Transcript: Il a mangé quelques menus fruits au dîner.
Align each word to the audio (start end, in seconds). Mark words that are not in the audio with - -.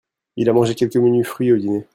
Il 0.35 0.49
a 0.49 0.53
mangé 0.53 0.73
quelques 0.73 0.95
menus 0.97 1.27
fruits 1.27 1.51
au 1.51 1.57
dîner. 1.57 1.85